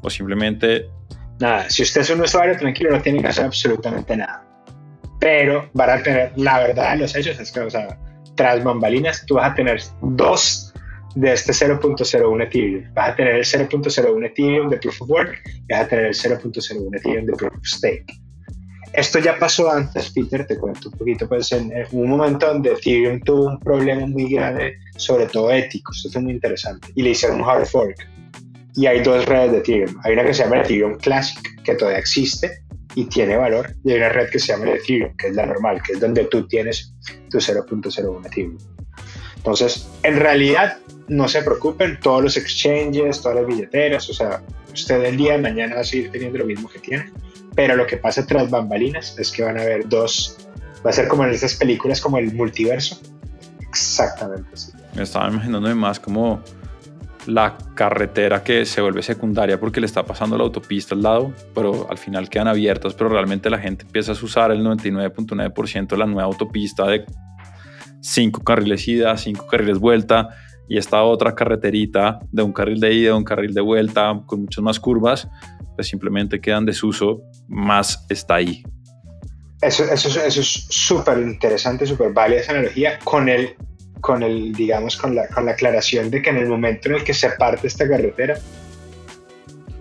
¿O 0.00 0.10
simplemente 0.10 0.88
Nada, 1.40 1.68
si 1.68 1.82
usted 1.82 2.02
es 2.02 2.10
un 2.10 2.20
usuario 2.20 2.56
tranquilo, 2.56 2.90
no 2.90 3.02
tiene 3.02 3.20
que 3.20 3.28
hacer 3.28 3.44
absolutamente 3.44 4.16
nada. 4.16 4.44
Pero 5.20 5.68
van 5.72 5.90
a 5.90 6.02
tener, 6.02 6.32
la 6.36 6.58
verdad 6.60 6.92
de 6.92 6.98
los 6.98 7.16
hechos 7.16 7.38
es 7.40 7.50
que, 7.50 7.60
o 7.60 7.70
sea, 7.70 7.98
tras 8.36 8.62
bambalinas, 8.62 9.24
tú 9.26 9.34
vas 9.34 9.52
a 9.52 9.54
tener 9.54 9.80
dos 10.02 10.72
de 11.14 11.32
este 11.32 11.52
0.01 11.52 12.42
Ethereum. 12.42 12.94
Vas 12.94 13.10
a 13.10 13.16
tener 13.16 13.34
el 13.36 13.44
0.01 13.44 14.26
Ethereum 14.26 14.68
de 14.68 14.76
Proof 14.78 15.02
of 15.02 15.10
Work 15.10 15.40
y 15.46 15.72
vas 15.72 15.82
a 15.82 15.88
tener 15.88 16.06
el 16.06 16.14
0.01 16.14 16.96
Ethereum 16.96 17.26
de 17.26 17.32
Proof 17.32 17.54
of 17.54 17.64
Stake. 17.64 18.06
Esto 18.92 19.18
ya 19.18 19.36
pasó 19.38 19.70
antes, 19.72 20.10
Peter, 20.10 20.46
te 20.46 20.56
cuento 20.56 20.88
un 20.88 20.96
poquito, 20.96 21.28
pues 21.28 21.50
en, 21.50 21.72
un 21.90 22.10
momento 22.10 22.46
donde 22.46 22.72
Ethereum 22.72 23.20
tuvo 23.20 23.46
un 23.46 23.58
problema 23.58 24.06
muy 24.06 24.32
grande, 24.32 24.76
sobre 24.96 25.26
todo 25.26 25.50
ético, 25.50 25.90
esto 25.92 26.10
fue 26.10 26.22
muy 26.22 26.32
interesante, 26.32 26.88
y 26.94 27.02
le 27.02 27.10
hicieron 27.10 27.40
un 27.40 27.48
hard 27.48 27.66
fork 27.66 27.96
y 28.74 28.86
hay 28.86 29.02
dos 29.02 29.24
redes 29.26 29.52
de 29.52 29.58
Ethereum. 29.58 30.00
Hay 30.02 30.14
una 30.14 30.24
que 30.24 30.34
se 30.34 30.42
llama 30.44 30.60
Ethereum 30.60 30.98
Classic, 30.98 31.62
que 31.62 31.74
todavía 31.74 31.98
existe 31.98 32.62
y 32.94 33.04
tiene 33.06 33.36
valor, 33.36 33.74
y 33.84 33.92
hay 33.92 33.98
una 33.98 34.08
red 34.08 34.30
que 34.30 34.38
se 34.38 34.52
llama 34.52 34.70
Ethereum, 34.70 35.16
que 35.16 35.28
es 35.28 35.34
la 35.34 35.46
normal, 35.46 35.80
que 35.82 35.94
es 35.94 36.00
donde 36.00 36.24
tú 36.24 36.46
tienes 36.46 36.94
tu 37.30 37.38
0.01 37.38 38.26
Ethereum. 38.26 38.58
Entonces, 39.36 39.88
en 40.02 40.18
realidad, 40.18 40.78
no 41.08 41.28
se 41.28 41.42
preocupen, 41.42 41.98
todos 42.00 42.22
los 42.22 42.36
exchanges, 42.36 43.20
todas 43.20 43.38
las 43.38 43.46
billeteras, 43.46 44.08
o 44.08 44.14
sea, 44.14 44.42
usted 44.72 45.04
el 45.04 45.16
día 45.16 45.32
de 45.32 45.38
mañana 45.38 45.74
va 45.76 45.80
a 45.82 45.84
seguir 45.84 46.10
teniendo 46.10 46.38
lo 46.38 46.46
mismo 46.46 46.68
que 46.68 46.78
tiene, 46.78 47.12
pero 47.54 47.76
lo 47.76 47.86
que 47.86 47.96
pasa 47.96 48.26
tras 48.26 48.50
bambalinas 48.50 49.16
es 49.18 49.30
que 49.30 49.42
van 49.42 49.58
a 49.58 49.62
haber 49.62 49.88
dos, 49.88 50.38
va 50.84 50.90
a 50.90 50.92
ser 50.92 51.08
como 51.08 51.24
en 51.24 51.30
esas 51.30 51.54
películas 51.56 52.00
como 52.00 52.18
el 52.18 52.32
multiverso, 52.32 53.00
exactamente 53.60 54.48
así. 54.52 54.72
Me 54.94 55.02
estaba 55.02 55.28
imaginando 55.28 55.74
más 55.76 56.00
como 56.00 56.42
la 57.26 57.56
carretera 57.74 58.42
que 58.42 58.64
se 58.64 58.80
vuelve 58.80 59.02
secundaria 59.02 59.58
porque 59.58 59.80
le 59.80 59.86
está 59.86 60.04
pasando 60.04 60.36
la 60.36 60.44
autopista 60.44 60.94
al 60.94 61.02
lado, 61.02 61.32
pero 61.54 61.86
al 61.90 61.98
final 61.98 62.28
quedan 62.28 62.48
abiertas, 62.48 62.94
pero 62.94 63.10
realmente 63.10 63.50
la 63.50 63.58
gente 63.58 63.84
empieza 63.84 64.12
a 64.12 64.14
usar 64.14 64.50
el 64.50 64.64
99.9% 64.64 65.88
de 65.88 65.96
la 65.96 66.06
nueva 66.06 66.24
autopista 66.24 66.86
de 66.86 67.04
cinco 68.00 68.42
carriles 68.42 68.86
ida, 68.86 69.16
cinco 69.16 69.46
carriles 69.46 69.78
vuelta 69.78 70.28
y 70.68 70.78
esta 70.78 71.02
otra 71.02 71.34
carreterita 71.34 72.20
de 72.30 72.42
un 72.42 72.52
carril 72.52 72.80
de 72.80 72.92
ida, 72.92 73.14
un 73.14 73.24
carril 73.24 73.54
de 73.54 73.60
vuelta 73.60 74.20
con 74.26 74.42
muchas 74.42 74.62
más 74.62 74.80
curvas, 74.80 75.28
pues 75.74 75.88
simplemente 75.88 76.40
quedan 76.40 76.64
desuso, 76.64 77.22
más 77.48 78.06
está 78.08 78.36
ahí. 78.36 78.62
Eso, 79.60 79.84
es 79.84 80.66
súper 80.68 81.18
interesante, 81.18 81.86
súper 81.86 82.12
válida 82.12 82.40
esa 82.40 82.52
analogía 82.52 82.98
con 83.02 83.28
el 83.28 83.54
con 84.04 84.22
el, 84.22 84.52
digamos, 84.52 84.98
con 84.98 85.14
la, 85.14 85.26
con 85.28 85.46
la 85.46 85.52
aclaración 85.52 86.10
de 86.10 86.20
que 86.20 86.28
en 86.28 86.36
el 86.36 86.46
momento 86.46 86.90
en 86.90 86.96
el 86.96 87.04
que 87.04 87.14
se 87.14 87.30
parte 87.30 87.66
esta 87.66 87.88
carretera, 87.88 88.38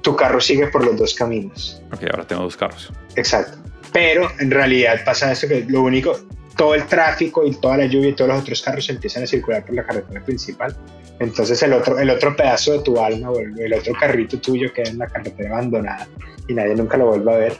tu 0.01 0.15
carro 0.15 0.39
sigue 0.39 0.68
por 0.68 0.86
los 0.86 0.96
dos 0.96 1.13
caminos. 1.13 1.84
Ok, 1.92 2.03
ahora 2.10 2.25
tengo 2.25 2.44
dos 2.44 2.56
carros. 2.56 2.89
Exacto. 3.18 3.58
Pero 3.92 4.32
en 4.39 4.50
realidad 4.50 5.03
pasa 5.03 5.30
eso 5.30 5.46
que 5.50 5.65
lo 5.68 5.82
único, 5.82 6.18
todo 6.56 6.74
el 6.74 6.86
tráfico 6.86 7.46
y 7.46 7.53
toda 7.56 7.75
la 7.75 7.86
lluvia 7.86 8.12
y 8.12 8.13
todos 8.13 8.30
los 8.30 8.42
otros 8.44 8.62
carros 8.62 8.89
empiezan 8.89 9.24
a 9.24 9.27
circular 9.27 9.65
por 9.65 9.75
la 9.75 9.84
carretera 9.84 10.24
principal. 10.24 10.74
Entonces 11.20 11.62
el 11.62 11.74
otro, 11.74 12.00
el 12.00 12.10
otro 12.10 12.34
pedazo 12.34 12.72
de 12.72 12.80
tu 12.80 12.98
alma 13.01 13.30
o 13.30 13.39
el, 13.39 13.74
otro 13.74 13.94
carrito 14.00 14.39
tuyo 14.39 14.72
queda 14.72 14.89
en 14.89 15.00
la 15.00 15.08
carretera 15.08 15.50
abandonada 15.50 16.08
y 16.48 16.53
nadie 16.53 16.75
nunca 16.75 16.96
lo 16.96 17.08
vuelve 17.08 17.34
a 17.34 17.38
ver. 17.38 17.58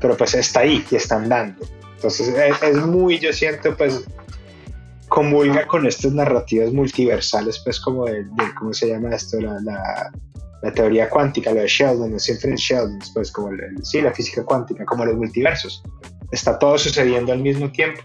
Pero 0.00 0.16
pues 0.16 0.34
está 0.34 0.60
ahí 0.60 0.86
y 0.88 0.94
está 0.94 1.16
andando. 1.16 1.66
Entonces 1.96 2.28
es, 2.28 2.62
es 2.62 2.76
muy, 2.76 3.18
yo 3.18 3.32
siento 3.32 3.76
pues 3.76 4.04
comulga 5.16 5.66
con 5.66 5.86
estas 5.86 6.12
narrativas 6.12 6.74
multiversales, 6.74 7.58
pues 7.64 7.80
como 7.80 8.04
de, 8.04 8.26
¿cómo 8.58 8.74
se 8.74 8.88
llama 8.88 9.16
esto? 9.16 9.40
La, 9.40 9.58
la, 10.62 10.72
teoría 10.72 11.08
cuántica, 11.08 11.54
lo 11.54 11.60
de 11.62 11.68
Sheldon, 11.68 12.20
siempre 12.20 12.50
en 12.50 12.56
Sheldon, 12.56 12.98
pues 13.14 13.32
como 13.32 13.48
el, 13.48 13.82
sí, 13.82 14.02
la 14.02 14.12
física 14.12 14.44
cuántica, 14.44 14.84
como 14.84 15.06
los 15.06 15.16
multiversos. 15.16 15.82
Está 16.32 16.58
todo 16.58 16.76
sucediendo 16.76 17.32
al 17.32 17.38
mismo 17.38 17.72
tiempo. 17.72 18.02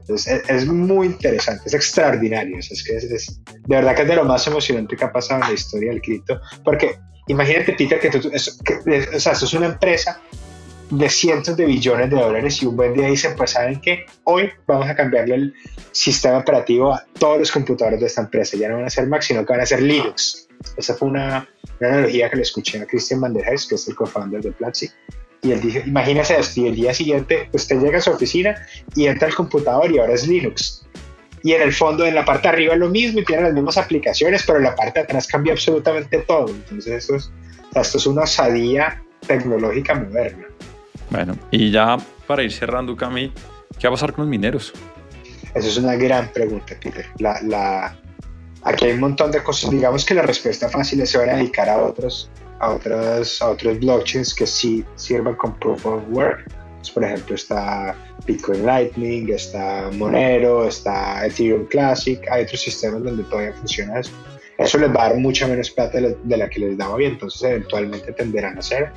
Entonces, 0.00 0.42
es, 0.46 0.66
muy 0.66 1.06
interesante, 1.06 1.62
es 1.64 1.72
extraordinario. 1.72 2.58
es 2.58 2.84
que 2.86 2.96
es, 2.96 3.40
de 3.46 3.76
verdad 3.76 3.96
que 3.96 4.02
es 4.02 4.08
de 4.08 4.16
lo 4.16 4.24
más 4.26 4.46
emocionante 4.46 4.94
que 4.94 5.04
ha 5.06 5.12
pasado 5.12 5.40
en 5.40 5.48
la 5.48 5.54
historia 5.54 5.90
del 5.90 6.02
cripto, 6.02 6.38
porque 6.62 6.98
imagínate, 7.28 7.72
Peter, 7.72 7.98
que 7.98 8.10
tú, 8.10 8.20
que, 8.20 9.08
o 9.16 9.20
sea, 9.20 9.32
eso 9.32 9.46
es 9.46 9.54
una 9.54 9.68
empresa 9.68 10.20
de 10.92 11.08
cientos 11.08 11.56
de 11.56 11.64
billones 11.64 12.10
de 12.10 12.16
dólares 12.16 12.62
y 12.62 12.66
un 12.66 12.76
buen 12.76 12.92
día 12.92 13.06
dicen, 13.06 13.34
pues 13.34 13.52
saben 13.52 13.80
que 13.80 14.04
hoy 14.24 14.50
vamos 14.66 14.90
a 14.90 14.94
cambiarle 14.94 15.34
el 15.36 15.54
sistema 15.90 16.38
operativo 16.38 16.92
a 16.92 17.02
todos 17.18 17.38
los 17.38 17.50
computadores 17.50 17.98
de 17.98 18.06
esta 18.06 18.20
empresa. 18.20 18.58
Ya 18.58 18.68
no 18.68 18.76
van 18.76 18.84
a 18.84 18.90
ser 18.90 19.06
Mac, 19.06 19.22
sino 19.22 19.44
que 19.46 19.52
van 19.54 19.62
a 19.62 19.66
ser 19.66 19.80
Linux. 19.80 20.48
Esa 20.76 20.94
fue 20.94 21.08
una, 21.08 21.48
analogía 21.80 22.28
que 22.28 22.36
le 22.36 22.42
escuché 22.42 22.78
a 22.78 22.86
Christian 22.86 23.22
Van 23.22 23.32
der 23.32 23.48
Heijs, 23.48 23.66
que 23.66 23.76
es 23.76 23.88
el 23.88 23.94
co-founder 23.94 24.42
de 24.42 24.52
Platzi. 24.52 24.90
Y 25.40 25.52
él 25.52 25.62
dijo, 25.62 25.78
imagínese 25.86 26.38
esto, 26.38 26.60
y 26.60 26.68
el 26.68 26.74
día 26.76 26.92
siguiente 26.92 27.48
usted 27.52 27.80
llega 27.80 27.96
a 27.98 28.02
su 28.02 28.10
oficina 28.10 28.54
y 28.94 29.06
entra 29.06 29.28
al 29.28 29.34
computador 29.34 29.90
y 29.90 29.98
ahora 29.98 30.12
es 30.12 30.28
Linux. 30.28 30.86
Y 31.42 31.54
en 31.54 31.62
el 31.62 31.72
fondo, 31.72 32.04
en 32.04 32.14
la 32.14 32.24
parte 32.24 32.48
de 32.48 32.48
arriba 32.50 32.74
es 32.74 32.80
lo 32.80 32.90
mismo 32.90 33.20
y 33.20 33.24
tiene 33.24 33.44
las 33.44 33.54
mismas 33.54 33.78
aplicaciones, 33.78 34.44
pero 34.46 34.58
en 34.58 34.64
la 34.64 34.76
parte 34.76 35.00
de 35.00 35.04
atrás 35.04 35.26
cambia 35.26 35.54
absolutamente 35.54 36.18
todo. 36.18 36.48
Entonces 36.48 36.92
esto 36.92 37.16
es, 37.16 37.32
esto 37.74 37.98
es 37.98 38.06
una 38.06 38.22
osadía 38.22 39.02
tecnológica 39.26 39.94
moderna. 39.94 40.46
Bueno, 41.12 41.36
y 41.50 41.70
ya 41.70 41.98
para 42.26 42.42
ir 42.42 42.50
cerrando, 42.50 42.96
Cami, 42.96 43.30
¿qué 43.78 43.86
va 43.86 43.90
a 43.90 43.96
pasar 43.96 44.14
con 44.14 44.24
los 44.24 44.30
mineros? 44.30 44.72
Esa 45.54 45.68
es 45.68 45.76
una 45.76 45.94
gran 45.94 46.32
pregunta, 46.32 46.74
Peter. 46.82 47.04
La, 47.18 47.38
la, 47.42 47.94
aquí 48.62 48.86
hay 48.86 48.92
un 48.92 49.00
montón 49.00 49.30
de 49.30 49.42
cosas. 49.42 49.70
Digamos 49.70 50.06
que 50.06 50.14
la 50.14 50.22
respuesta 50.22 50.70
fácil 50.70 51.02
es 51.02 51.10
se 51.10 51.18
van 51.18 51.28
a 51.28 51.34
dedicar 51.34 51.68
a 51.68 51.82
otros, 51.82 52.30
a 52.60 52.70
otros, 52.70 53.42
a 53.42 53.50
otros 53.50 53.78
blockchains 53.78 54.34
que 54.34 54.46
sí 54.46 54.82
sirvan 54.94 55.34
con 55.34 55.54
proof 55.58 55.84
of 55.84 56.02
work. 56.08 56.50
Pues, 56.78 56.90
por 56.90 57.04
ejemplo, 57.04 57.34
está 57.34 57.94
Bitcoin 58.26 58.64
Lightning, 58.64 59.28
está 59.28 59.90
Monero, 59.92 60.66
está 60.66 61.26
Ethereum 61.26 61.66
Classic. 61.66 62.18
Hay 62.30 62.44
otros 62.44 62.62
sistemas 62.62 63.04
donde 63.04 63.22
todavía 63.24 63.52
funciona 63.52 64.00
eso. 64.00 64.12
Eso 64.62 64.78
les 64.78 64.90
va 64.90 65.06
a 65.06 65.08
dar 65.10 65.18
mucha 65.18 65.46
menos 65.46 65.70
plata 65.70 65.98
de 66.00 66.36
la 66.36 66.48
que 66.48 66.60
les 66.60 66.78
daba 66.78 66.96
bien, 66.96 67.12
entonces 67.12 67.42
eventualmente 67.42 68.12
tenderán 68.12 68.56
a 68.56 68.60
hacer 68.60 68.92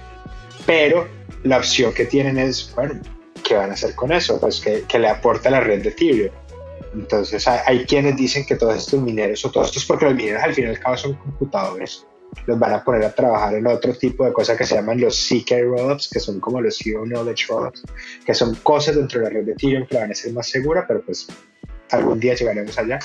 pero 0.65 1.07
la 1.43 1.57
opción 1.57 1.93
que 1.93 2.05
tienen 2.05 2.38
es, 2.38 2.72
bueno, 2.75 3.00
¿qué 3.43 3.55
van 3.55 3.69
a 3.69 3.74
hacer 3.74 3.95
con 3.95 4.12
eso? 4.12 4.39
Pues 4.39 4.60
que, 4.60 4.84
que 4.88 5.00
le 5.00 5.07
aporta 5.07 5.50
la 5.50 5.60
red 5.60 5.84
de 5.84 5.89
Ethereum. 5.89 6.34
Entonces 6.93 7.45
hay, 7.48 7.86
quienes 7.86 8.15
dicen 8.15 8.45
que 8.45 8.55
todos 8.55 8.77
estos 8.77 9.01
mineros, 9.01 9.43
o 9.45 9.51
todos 9.51 9.67
estos, 9.67 9.86
porque 9.86 10.05
los 10.05 10.15
mineros 10.15 10.41
al 10.41 10.53
fin 10.53 10.65
y 10.65 10.69
al 10.69 10.79
cabo 10.79 10.95
son 10.98 11.13
computadores, 11.15 12.05
los 12.48 12.57
van 12.57 12.74
a 12.74 12.84
poner 12.84 13.03
a 13.03 13.13
trabajar 13.13 13.53
en 13.53 13.67
otro 13.67 13.93
tipo 13.93 14.25
de 14.25 14.31
cosas 14.31 14.57
que 14.57 14.63
se 14.63 14.75
llaman 14.75 15.00
los 15.00 15.27
CK 15.29 15.51
rollups, 15.63 16.10
que 16.10 16.19
son 16.19 16.39
como 16.39 16.62
los 16.62 16.77
Zero 16.77 17.03
Knowledge 17.03 17.48
rollups, 17.50 17.84
que 18.25 18.34
son 18.34 18.55
cosas 18.55 18.95
dentro 18.95 19.19
de 19.19 19.25
la 19.25 19.29
red 19.31 19.45
de 19.45 19.51
Ethereum 19.51 19.86
que 19.86 19.95
la 19.95 20.01
van 20.01 20.10
a 20.10 20.13
hacer 20.13 20.31
más 20.31 20.48
segura, 20.48 20.86
pero 20.88 21.01
pues 21.01 21.27
algún 21.91 22.19
día 22.19 22.34
llegaremos 22.34 22.77
allá. 22.79 23.00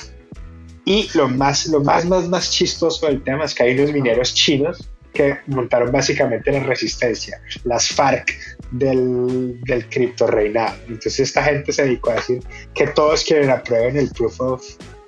Y 0.85 1.09
lo 1.13 1.29
más, 1.29 1.67
lo 1.67 1.81
más, 1.81 2.05
más, 2.05 2.27
más 2.27 2.51
chistoso 2.51 3.05
del 3.07 3.23
tema 3.23 3.45
es 3.45 3.53
que 3.53 3.63
hay 3.63 3.77
unos 3.77 3.93
mineros 3.93 4.33
chinos 4.33 4.89
que 5.13 5.37
montaron 5.47 5.91
básicamente 5.91 6.51
la 6.51 6.61
resistencia, 6.61 7.41
las 7.65 7.89
FARC 7.89 8.31
del, 8.71 9.59
del 9.61 9.87
cripto 9.89 10.27
reinado. 10.27 10.75
Entonces 10.87 11.19
esta 11.19 11.43
gente 11.43 11.71
se 11.71 11.83
dedicó 11.83 12.11
a 12.11 12.15
decir 12.15 12.41
que 12.73 12.87
todos 12.87 13.23
quienes 13.23 13.49
aprueben 13.49 13.97
el 13.97 14.09
proof 14.09 14.39
of, 14.39 14.63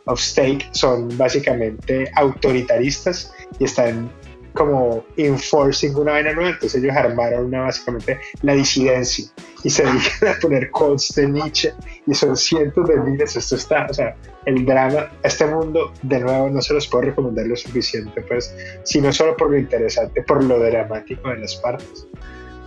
of 0.05 0.19
stake 0.19 0.67
son 0.73 1.17
básicamente 1.17 2.11
autoritaristas 2.15 3.33
y 3.59 3.65
están 3.65 4.11
como 4.53 5.03
enforcing 5.17 5.95
una 5.95 6.13
vaina 6.13 6.33
nueva, 6.33 6.51
entonces 6.51 6.81
ellos 6.81 6.95
armaron 6.95 7.45
una 7.45 7.61
básicamente 7.61 8.19
la 8.41 8.53
disidencia 8.53 9.25
y 9.63 9.69
se 9.69 9.83
dedican 9.85 10.29
a 10.29 10.39
poner 10.39 10.71
quotes 10.71 11.15
de 11.15 11.27
Nietzsche 11.27 11.73
y 12.05 12.13
son 12.13 12.35
cientos 12.35 12.87
de 12.87 12.97
miles, 12.97 13.35
esto 13.35 13.55
está, 13.55 13.87
o 13.89 13.93
sea, 13.93 14.15
el 14.45 14.65
drama, 14.65 15.11
este 15.23 15.45
mundo 15.45 15.93
de 16.01 16.19
nuevo 16.19 16.49
no 16.49 16.61
se 16.61 16.73
los 16.73 16.87
puedo 16.87 17.05
recomendar 17.05 17.47
lo 17.47 17.55
suficiente, 17.55 18.21
pues, 18.21 18.55
sino 18.83 19.11
solo 19.11 19.35
por 19.35 19.51
lo 19.51 19.57
interesante, 19.57 20.21
por 20.23 20.43
lo 20.43 20.59
dramático 20.59 21.29
de 21.29 21.37
las 21.37 21.55
partes, 21.55 22.07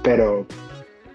pero 0.02 0.46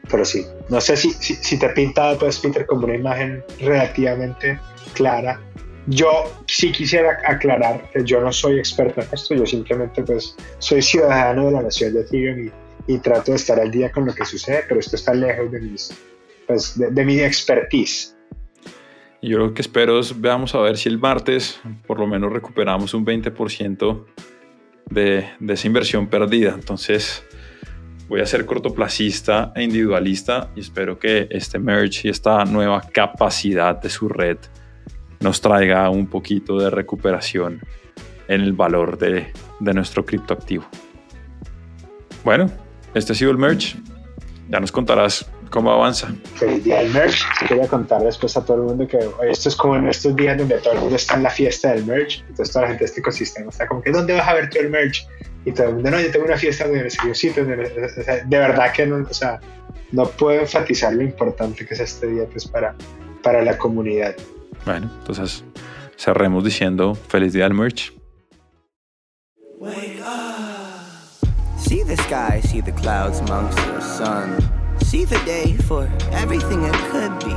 pero 0.09 0.25
sí, 0.25 0.45
no 0.69 0.81
sé 0.81 0.97
si, 0.97 1.11
si, 1.11 1.35
si 1.35 1.57
te 1.57 1.69
pinta 1.69 2.17
pues 2.17 2.39
Peter 2.39 2.65
como 2.65 2.85
una 2.85 2.95
imagen 2.95 3.43
relativamente 3.59 4.59
clara. 4.93 5.39
Yo 5.87 6.09
sí 6.45 6.71
quisiera 6.71 7.19
aclarar 7.25 7.89
que 7.91 8.03
yo 8.03 8.21
no 8.21 8.31
soy 8.31 8.59
experto 8.59 9.01
en 9.01 9.07
esto, 9.11 9.33
yo 9.33 9.45
simplemente 9.45 10.03
pues 10.03 10.35
soy 10.59 10.81
ciudadano 10.81 11.47
de 11.47 11.51
la 11.51 11.61
nación 11.63 11.93
de 11.93 12.01
Ethereum 12.01 12.47
y, 12.87 12.93
y 12.93 12.99
trato 12.99 13.31
de 13.31 13.37
estar 13.37 13.59
al 13.59 13.71
día 13.71 13.91
con 13.91 14.05
lo 14.05 14.13
que 14.13 14.25
sucede, 14.25 14.63
pero 14.67 14.79
esto 14.79 14.95
está 14.95 15.13
lejos 15.13 15.51
de, 15.51 15.59
mis, 15.59 15.97
pues, 16.45 16.77
de, 16.77 17.05
mi 17.05 17.19
expertise. 17.19 18.15
Yo 19.23 19.37
lo 19.39 19.53
que 19.53 19.61
espero 19.61 19.99
es, 19.99 20.19
veamos 20.19 20.53
a 20.55 20.59
ver 20.59 20.77
si 20.77 20.89
el 20.89 20.99
martes 20.99 21.59
por 21.87 21.99
lo 21.99 22.07
menos 22.07 22.31
recuperamos 22.31 22.93
un 22.93 23.05
20% 23.05 24.05
de, 24.89 25.29
de 25.39 25.53
esa 25.53 25.67
inversión 25.67 26.07
perdida. 26.07 26.53
Entonces 26.53 27.23
voy 28.07 28.21
a 28.21 28.25
ser 28.25 28.45
cortoplacista 28.45 29.51
e 29.55 29.63
individualista 29.63 30.51
y 30.55 30.59
espero 30.59 30.99
que 30.99 31.27
este 31.31 31.59
merge 31.59 32.07
y 32.07 32.11
esta 32.11 32.45
nueva 32.45 32.81
capacidad 32.81 33.79
de 33.79 33.89
su 33.89 34.09
red 34.09 34.37
nos 35.21 35.39
traiga 35.39 35.89
un 35.89 36.07
poquito 36.07 36.59
de 36.59 36.69
recuperación 36.69 37.61
en 38.27 38.41
el 38.41 38.53
valor 38.53 38.97
de, 38.97 39.31
de 39.59 39.73
nuestro 39.73 40.05
criptoactivo. 40.05 40.65
Bueno, 42.23 42.51
este 42.93 43.13
ha 43.13 43.15
sido 43.15 43.31
el 43.31 43.37
merge. 43.37 43.77
Ya 44.49 44.59
nos 44.59 44.71
contarás 44.71 45.25
cómo 45.49 45.71
avanza. 45.71 46.09
Feliz 46.35 46.63
día 46.63 46.79
del 46.79 46.91
merch. 46.91 47.23
Quería 47.47 47.67
contar 47.67 48.01
después 48.01 48.35
a 48.37 48.43
todo 48.43 48.57
el 48.57 48.63
mundo 48.63 48.87
que 48.87 48.99
esto 49.29 49.49
es 49.49 49.55
como 49.55 49.75
en 49.75 49.87
estos 49.87 50.15
días 50.15 50.37
donde 50.37 50.57
todo 50.57 50.73
el 50.73 50.79
mundo 50.79 50.95
está 50.95 51.15
en 51.15 51.23
la 51.23 51.29
fiesta 51.29 51.73
del 51.73 51.85
merch. 51.85 52.21
Entonces 52.21 52.51
toda 52.51 52.63
la 52.63 52.67
gente 52.69 52.83
de 52.83 52.85
este 52.85 52.99
ecosistema 53.01 53.49
está 53.49 53.67
como 53.67 53.81
que 53.81 53.91
¿dónde 53.91 54.13
vas 54.13 54.27
a 54.27 54.33
ver 54.33 54.49
tú 54.49 54.59
el 54.59 54.69
merch? 54.69 55.07
Y 55.45 55.51
todo 55.51 55.67
el 55.67 55.75
mundo, 55.75 55.91
no, 55.91 55.99
yo 55.99 56.11
tengo 56.11 56.25
una 56.25 56.37
fiesta 56.37 56.65
donde 56.65 56.83
un 56.83 57.15
sitio. 57.15 57.45
Donde, 57.45 57.63
o 57.63 58.03
sea, 58.03 58.23
de 58.23 58.37
verdad 58.37 58.71
que 58.73 58.85
no, 58.85 59.07
o 59.09 59.13
sea, 59.13 59.39
no 59.91 60.05
puedo 60.05 60.41
enfatizar 60.41 60.93
lo 60.93 61.03
importante 61.03 61.65
que 61.65 61.73
es 61.73 61.79
este 61.79 62.07
día 62.07 62.25
pues, 62.31 62.47
para, 62.47 62.75
para 63.23 63.43
la 63.43 63.57
comunidad. 63.57 64.15
Bueno, 64.65 64.89
entonces 64.99 65.43
cerremos 65.97 66.43
diciendo 66.43 66.95
feliz 66.95 67.33
día 67.33 67.43
del 67.43 67.53
merch. 67.53 67.91
Wake 69.59 70.01
up. 70.01 71.29
See 71.57 71.83
the 71.83 71.97
sky, 71.97 72.41
see 72.41 72.61
the 72.61 72.71
clouds 72.71 73.19
amongst 73.19 73.57
the 73.57 73.81
sun. 73.81 74.37
See 74.85 75.05
the 75.05 75.19
day 75.25 75.55
for 75.67 75.87
everything 76.11 76.63
it 76.63 76.75
could 76.91 77.17
be. 77.23 77.35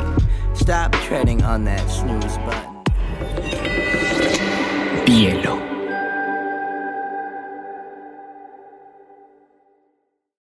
Stop 0.54 0.92
treading 1.06 1.42
on 1.42 1.64
that 1.64 1.88
snooze 1.90 2.38
button. 2.38 2.82
Bielo. 5.04 5.73